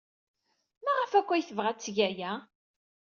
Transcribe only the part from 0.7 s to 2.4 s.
Maɣef akk ay tebɣa ad teg aya?